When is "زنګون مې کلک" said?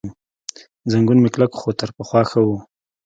0.91-1.51